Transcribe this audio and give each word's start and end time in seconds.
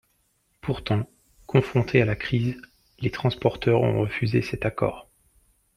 Pourtant, 0.61 1.07
confrontés 1.45 2.01
à 2.01 2.05
la 2.05 2.15
crise, 2.15 2.59
les 3.01 3.11
transporteurs 3.11 3.81
ont 3.81 4.01
refusé 4.01 4.41
cet 4.41 4.65
accord. 4.65 5.07